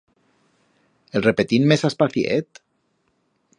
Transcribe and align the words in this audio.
El 1.19 1.25
repetim 1.27 1.69
mes 1.73 1.85
aspaciet? 1.91 2.61